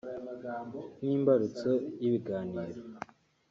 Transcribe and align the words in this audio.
ni 1.01 1.11
imbarutso 1.15 1.69
y’ibiganiro 2.01 2.79